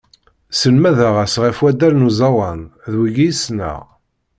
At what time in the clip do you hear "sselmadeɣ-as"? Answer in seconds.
0.51-1.35